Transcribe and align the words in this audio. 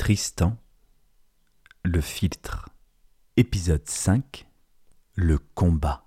Tristan, 0.00 0.56
le 1.84 2.00
filtre, 2.00 2.70
épisode 3.36 3.86
5, 3.86 4.48
le 5.14 5.38
combat. 5.54 6.06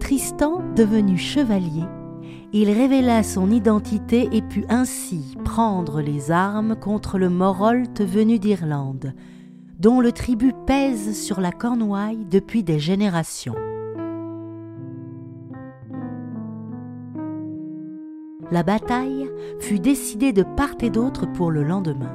Tristan, 0.00 0.64
devenu 0.74 1.16
chevalier, 1.16 1.84
il 2.52 2.68
révéla 2.72 3.22
son 3.22 3.52
identité 3.52 4.28
et 4.32 4.42
put 4.42 4.64
ainsi 4.68 5.36
prendre 5.44 6.00
les 6.00 6.32
armes 6.32 6.74
contre 6.74 7.16
le 7.16 7.30
Morolt 7.30 8.00
venu 8.00 8.40
d'Irlande, 8.40 9.14
dont 9.78 10.00
le 10.00 10.10
tribut 10.10 10.54
pèse 10.66 11.16
sur 11.16 11.40
la 11.40 11.52
Cornouaille 11.52 12.24
depuis 12.24 12.64
des 12.64 12.80
générations. 12.80 13.54
La 18.52 18.64
bataille 18.64 19.30
fut 19.60 19.78
décidée 19.78 20.32
de 20.32 20.42
part 20.42 20.74
et 20.80 20.90
d'autre 20.90 21.26
pour 21.26 21.52
le 21.52 21.62
lendemain. 21.62 22.10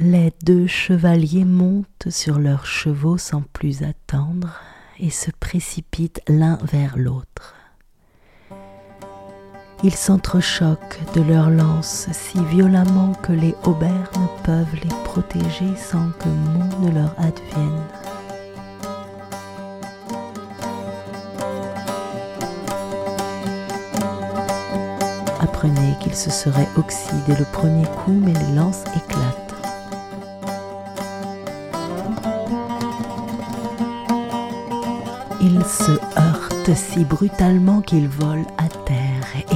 Les 0.00 0.32
deux 0.44 0.66
chevaliers 0.66 1.44
montent 1.44 2.10
sur 2.10 2.40
leurs 2.40 2.66
chevaux 2.66 3.18
sans 3.18 3.42
plus 3.52 3.84
attendre 3.84 4.60
et 4.98 5.10
se 5.10 5.30
précipitent 5.30 6.20
l'un 6.26 6.58
vers 6.64 6.98
l'autre. 6.98 7.61
Ils 9.84 9.96
s'entrechoquent 9.96 11.00
de 11.14 11.22
leurs 11.22 11.50
lances 11.50 12.06
si 12.12 12.42
violemment 12.44 13.14
que 13.22 13.32
les 13.32 13.54
haubers 13.64 14.10
ne 14.16 14.42
peuvent 14.44 14.74
les 14.74 14.94
protéger 15.04 15.76
sans 15.76 16.10
que 16.20 16.28
mot 16.28 16.64
ne 16.86 16.90
leur 16.92 17.14
advienne. 17.18 17.82
Apprenez 25.40 25.96
qu'ils 26.00 26.14
se 26.14 26.30
seraient 26.30 26.68
oxydés 26.76 27.34
le 27.36 27.44
premier 27.44 27.84
coup, 27.84 28.12
mais 28.12 28.32
les 28.32 28.54
lances 28.54 28.84
éclatent. 28.96 29.52
Ils 35.40 35.64
se 35.64 35.92
heurtent 36.16 36.76
si 36.76 37.04
brutalement 37.04 37.80
qu'ils 37.80 38.08
volent 38.08 38.46
à 38.58 38.68
terre, 38.86 39.01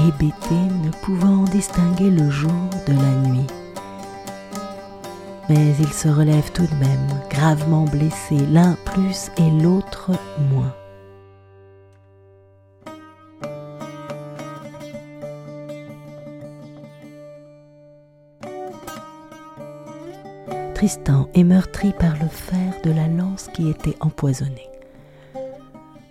hébétés, 0.07 0.55
ne 0.85 0.91
pouvant 1.03 1.45
distinguer 1.45 2.11
le 2.11 2.31
jour 2.31 2.51
de 2.87 2.93
la 2.93 3.29
nuit. 3.29 3.47
Mais 5.49 5.75
ils 5.79 5.93
se 5.93 6.09
relèvent 6.09 6.53
tout 6.53 6.67
de 6.67 6.75
même, 6.75 7.07
gravement 7.31 7.85
blessés, 7.85 8.45
l'un 8.51 8.77
plus 8.85 9.31
et 9.37 9.51
l'autre 9.63 10.13
moins. 10.51 10.75
Tristan 20.75 21.29
est 21.35 21.45
meurtri 21.45 21.93
par 21.99 22.13
le 22.23 22.29
fer 22.29 22.75
de 22.85 22.91
la 22.91 23.09
lance 23.09 23.49
qui 23.55 23.71
était 23.71 23.97
empoisonnée. 24.01 24.69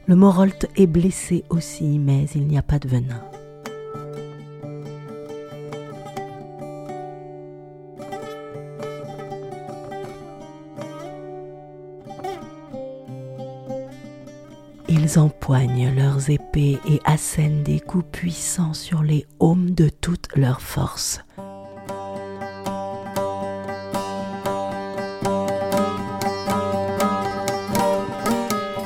Le 0.08 0.16
Morolt 0.16 0.68
est 0.76 0.88
blessé 0.88 1.44
aussi, 1.50 2.00
mais 2.00 2.26
il 2.36 2.48
n'y 2.48 2.58
a 2.58 2.64
pas 2.64 2.80
de 2.80 2.88
venin. 2.88 3.22
Ils 14.98 15.20
empoignent 15.20 15.94
leurs 15.94 16.30
épées 16.30 16.80
et 16.88 17.02
assènent 17.04 17.64
des 17.64 17.82
coups 17.82 18.06
puissants 18.14 18.74
sur 18.74 19.04
les 19.04 19.28
aumes 19.40 19.72
de 19.72 19.90
toute 19.90 20.30
leur 20.38 20.62
force. 20.62 21.20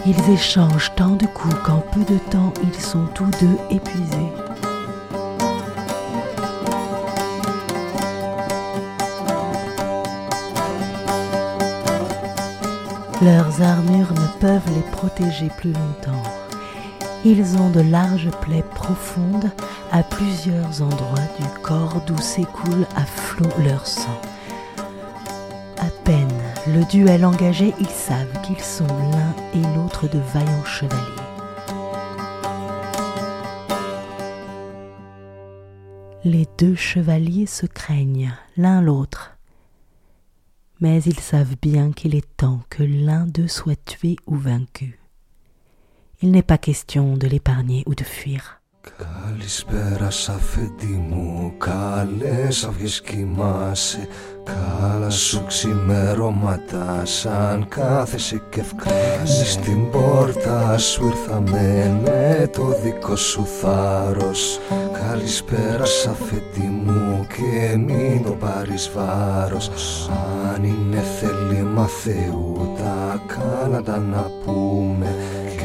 Ils 0.07 0.33
échangent 0.33 0.91
tant 0.95 1.15
de 1.15 1.27
coups 1.27 1.53
qu'en 1.63 1.77
peu 1.77 2.03
de 2.11 2.17
temps 2.31 2.53
ils 2.63 2.81
sont 2.81 3.05
tous 3.13 3.29
deux 3.39 3.57
épuisés. 3.69 4.48
Leurs 13.21 13.61
armures 13.61 14.13
ne 14.13 14.39
peuvent 14.39 14.73
les 14.73 14.91
protéger 14.91 15.49
plus 15.57 15.73
longtemps. 15.73 16.23
Ils 17.25 17.57
ont 17.57 17.69
de 17.69 17.81
larges 17.81 18.31
plaies 18.41 18.63
profondes 18.75 19.51
à 19.91 20.03
plusieurs 20.03 20.81
endroits 20.81 21.27
du 21.37 21.45
corps 21.61 22.01
d'où 22.07 22.17
s'écoule 22.17 22.87
à 22.95 23.03
flot 23.05 23.49
leur 23.61 23.85
sang. 23.85 24.21
À 25.77 25.89
peine 26.05 26.31
le 26.67 26.85
duel 26.85 27.25
engagé, 27.25 27.73
ils 27.81 27.87
savent 27.87 28.41
qu'ils 28.41 28.63
sont 28.63 28.87
l'un 28.87 29.35
et 29.53 29.75
l'autre 29.75 30.07
de 30.07 30.19
vaillants 30.33 30.63
chevaliers. 30.63 31.03
Les 36.23 36.47
deux 36.57 36.75
chevaliers 36.75 37.47
se 37.47 37.65
craignent 37.65 38.31
l'un 38.55 38.81
l'autre, 38.81 39.38
mais 40.80 41.02
ils 41.02 41.20
savent 41.20 41.56
bien 41.62 41.92
qu'il 41.92 42.14
est 42.14 42.36
temps 42.36 42.62
que 42.68 42.82
l'un 42.82 43.26
d'eux 43.26 43.48
soit 43.48 43.82
tué 43.84 44.16
ou 44.26 44.36
vaincu. 44.36 44.98
Il 46.22 46.30
n'est 46.30 46.42
pas 46.42 46.58
question 46.58 47.16
de 47.16 47.26
l'épargner 47.26 47.82
ou 47.86 47.94
de 47.94 48.04
fuir. 48.04 48.60
Καλησπέρα 48.98 50.06
αφέντη 50.06 50.86
μου, 50.86 51.54
καλές 51.58 52.64
αυγές 52.64 53.00
κοιμάσαι 53.00 54.08
Καλά 54.49 55.09
σου 55.09 55.43
ξημερώματα 55.47 57.01
σαν 57.03 57.67
κάθεσαι 57.69 58.41
και 58.49 58.59
ευκράζεις 58.59 59.51
Στην 59.51 59.89
πόρτα 59.89 60.77
σου 60.77 61.05
ήρθαμε 61.05 61.99
με 62.03 62.49
το 62.51 62.75
δικό 62.83 63.15
σου 63.15 63.45
θάρρος. 63.61 64.59
Καλησπέρα 65.07 65.83
αφέντη 65.83 66.67
μου 66.67 67.27
και 67.27 67.77
μην 67.77 68.23
το 68.23 68.31
πάρεις 68.31 68.91
βάρος. 68.95 69.71
Αν 70.55 70.63
είναι 70.63 71.03
θέλημα 71.19 71.87
Θεού 71.87 72.75
τα 72.77 73.23
κάνατα 73.27 73.97
να 73.97 74.31
πούμε 74.45 75.15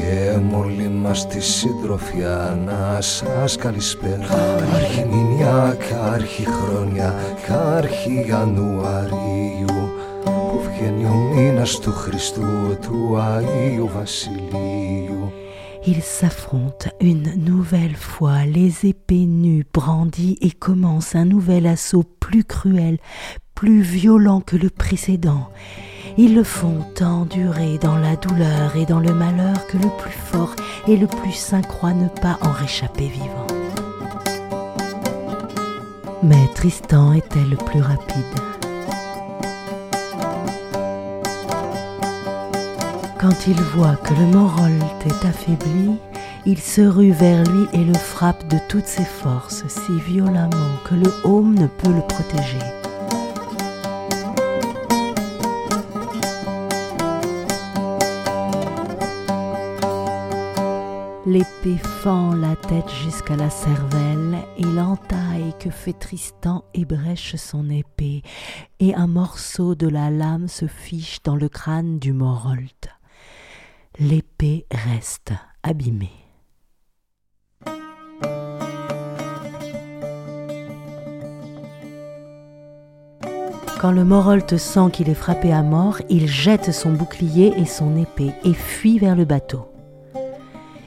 και 0.04 0.38
μόλι 0.38 0.88
μας 0.88 1.26
τη 1.26 1.40
συντροφιά 1.40 2.58
να 2.64 3.00
σας 3.00 3.56
καλησπέρα. 3.56 4.26
Άρχι 4.74 5.04
μηνιά 5.10 5.76
και 5.78 5.94
άρχι 5.94 6.46
χρόνια 6.46 7.14
και 7.46 7.52
άρχι 7.52 8.24
Ιανουαρίου 8.28 9.88
που 10.24 10.60
βγαίνει 10.62 11.04
ο 11.04 11.14
μήνας 11.34 11.78
του 11.78 11.92
Χριστού 11.92 12.78
του 12.82 13.18
Αγίου 13.18 13.90
Βασιλείου 13.94 15.32
Ils 15.86 16.02
s'affrontent 16.02 16.88
une 17.00 17.34
nouvelle 17.36 17.94
fois, 17.94 18.46
les 18.46 18.86
épées 18.86 19.26
nues 19.26 19.66
brandies 19.70 20.38
et 20.40 20.50
commencent 20.50 21.14
un 21.14 21.26
nouvel 21.26 21.66
assaut 21.66 22.04
plus 22.20 22.42
cruel, 22.42 22.98
plus 23.54 23.82
violent 23.82 24.40
que 24.40 24.56
le 24.56 24.70
précédent. 24.70 25.50
Ils 26.16 26.34
le 26.34 26.42
font 26.42 26.86
tant 26.94 27.26
durer 27.26 27.76
dans 27.78 27.98
la 27.98 28.16
douleur 28.16 28.76
et 28.76 28.86
dans 28.86 29.00
le 29.00 29.12
malheur 29.12 29.66
que 29.66 29.76
le 29.76 29.90
plus 29.98 30.12
fort 30.12 30.56
et 30.88 30.96
le 30.96 31.06
plus 31.06 31.32
saint 31.32 31.62
croit 31.62 31.92
ne 31.92 32.08
pas 32.08 32.38
en 32.40 32.50
réchapper 32.50 33.08
vivant. 33.08 33.46
Mais 36.22 36.48
Tristan 36.54 37.12
était 37.12 37.44
le 37.44 37.56
plus 37.56 37.82
rapide. 37.82 38.53
Quand 43.24 43.46
il 43.46 43.58
voit 43.74 43.96
que 43.96 44.12
le 44.12 44.26
Morolt 44.26 45.06
est 45.06 45.26
affaibli, 45.26 45.96
il 46.44 46.58
se 46.58 46.82
rue 46.82 47.12
vers 47.12 47.42
lui 47.44 47.66
et 47.72 47.82
le 47.82 47.94
frappe 47.94 48.46
de 48.48 48.58
toutes 48.68 48.84
ses 48.84 49.06
forces 49.06 49.66
si 49.66 49.98
violemment 49.98 50.76
que 50.84 50.94
le 50.94 51.10
haume 51.24 51.54
ne 51.54 51.66
peut 51.66 51.90
le 51.90 52.02
protéger. 52.02 52.58
L'épée 61.24 61.78
fend 61.78 62.34
la 62.34 62.56
tête 62.56 62.90
jusqu'à 63.02 63.36
la 63.36 63.48
cervelle 63.48 64.36
et 64.58 64.64
l'entaille 64.64 65.54
que 65.58 65.70
fait 65.70 65.94
Tristan 65.94 66.62
ébrèche 66.74 67.36
son 67.36 67.70
épée, 67.70 68.20
et 68.80 68.94
un 68.94 69.06
morceau 69.06 69.74
de 69.74 69.88
la 69.88 70.10
lame 70.10 70.46
se 70.46 70.66
fiche 70.66 71.22
dans 71.22 71.36
le 71.36 71.48
crâne 71.48 71.98
du 71.98 72.12
Morolt. 72.12 72.93
L'épée 74.00 74.66
reste 74.72 75.32
abîmée. 75.62 76.10
Quand 83.80 83.92
le 83.92 84.04
Morolte 84.04 84.56
sent 84.56 84.90
qu'il 84.92 85.08
est 85.08 85.14
frappé 85.14 85.52
à 85.52 85.62
mort, 85.62 85.98
il 86.08 86.26
jette 86.26 86.72
son 86.72 86.90
bouclier 86.90 87.54
et 87.56 87.66
son 87.66 87.96
épée 87.96 88.32
et 88.42 88.52
fuit 88.52 88.98
vers 88.98 89.14
le 89.14 89.24
bateau. 89.24 89.68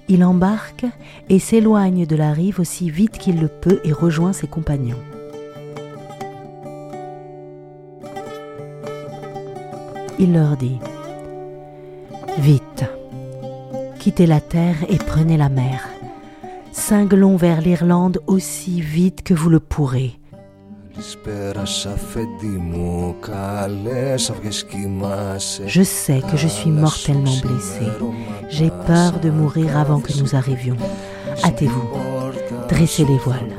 Il 0.10 0.22
embarque 0.26 0.86
et 1.30 1.40
s'éloigne 1.40 2.06
de 2.06 2.16
la 2.18 2.34
rive 2.34 2.60
aussi 2.60 2.90
vite 2.90 3.18
qu'il 3.18 3.40
le 3.40 3.48
peut 3.48 3.80
et 3.86 3.94
rejoint 3.94 4.34
ses 4.34 4.48
compagnons. 4.48 5.02
Il 10.20 10.34
leur 10.34 10.58
dit 10.58 10.80
Vite, 12.40 12.84
quittez 14.18 14.26
la 14.26 14.42
terre 14.42 14.78
et 14.90 14.98
prenez 14.98 15.38
la 15.38 15.48
mer. 15.48 15.88
Cinglons 16.72 17.36
vers 17.36 17.62
l'Irlande 17.62 18.20
aussi 18.26 18.82
vite 18.82 19.22
que 19.22 19.36
vous 19.36 19.52
le 19.52 19.60
pourrez. 19.60 20.14
Je 25.68 25.84
sais 25.84 26.22
que 26.32 26.36
je 26.36 26.48
suis 26.48 26.72
mortellement 26.72 27.38
blessé. 27.44 27.86
J'ai 28.50 28.72
peur 28.88 29.20
de 29.20 29.30
mourir 29.30 29.78
avant 29.78 30.00
que 30.00 30.14
nous 30.20 30.36
arrivions. 30.36 30.78
Hâtez-vous, 31.44 31.88
dressez 32.70 33.06
les 33.06 33.20
voiles. 33.20 33.54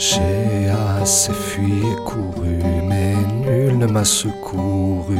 Assez 0.00 1.32
fui 1.32 1.80
et 1.80 1.96
couru, 2.04 2.58
mais 2.88 3.14
nul 3.44 3.78
ne 3.78 3.86
m'a 3.86 4.04
secouru. 4.04 5.18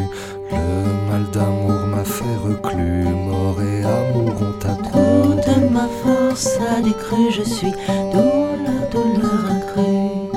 Le 0.50 1.10
mal 1.10 1.24
d'amour 1.32 1.86
m'a 1.86 2.04
fait 2.04 2.36
reclus, 2.42 3.04
mort 3.04 3.58
et 3.60 3.84
amour 3.84 4.34
ont 4.40 4.66
accru. 4.66 5.00
Toute 5.22 5.70
ma 5.70 5.86
force 6.02 6.58
a 6.76 6.80
décru, 6.80 7.30
je 7.30 7.42
suis 7.42 7.72
douleur, 8.12 8.82
douleur 8.90 9.42
accrue. 9.56 10.30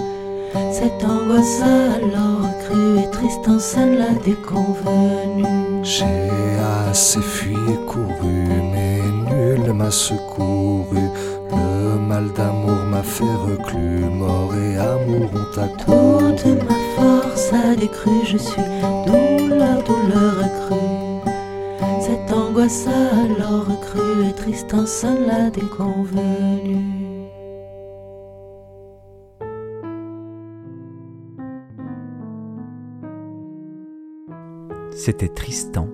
Cette 0.72 1.04
angoisse 1.06 1.62
a 1.62 1.94
alors 1.96 2.50
cru 2.66 3.00
et 3.00 3.10
Tristan 3.12 3.60
seul 3.60 3.98
l'a 3.98 4.14
déconvenu. 4.26 5.46
J'ai 5.84 6.60
assez 6.90 7.22
fui 7.22 7.54
et 7.54 7.86
couru, 7.86 8.46
mais 8.74 8.93
m'a 9.74 9.92
secouru. 9.92 11.10
Le 11.52 12.00
mal 12.00 12.32
d'amour 12.34 12.84
m'a 12.90 13.04
fait 13.04 13.24
reclus, 13.24 14.06
mort 14.06 14.54
et 14.56 14.78
amour 14.78 15.30
ont 15.34 15.60
accru. 15.60 15.94
Toute 16.42 16.64
ma 16.64 16.76
force 16.96 17.54
a 17.54 17.76
décru, 17.76 18.12
je 18.26 18.38
suis 18.38 18.62
douleur, 19.06 19.84
douleur 19.84 20.40
accrue. 20.40 21.04
Cette 22.02 22.32
angoisse 22.34 22.88
alors 22.88 23.68
cru 23.82 24.28
et 24.28 24.34
Tristan 24.34 24.86
seul 24.86 25.28
l'a 25.28 25.50
déconvenu. 25.50 26.78
C'était 34.96 35.28
Tristan, 35.28 35.88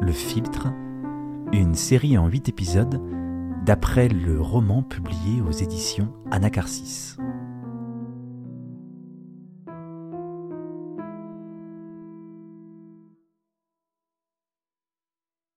le 0.00 0.12
filtre, 0.12 0.66
une 1.52 1.74
série 1.74 2.16
en 2.16 2.28
huit 2.28 2.48
épisodes 2.48 3.00
d'après 3.64 4.08
le 4.08 4.40
roman 4.40 4.82
publié 4.82 5.40
aux 5.42 5.50
éditions 5.50 6.12
Anacarsis. 6.30 7.16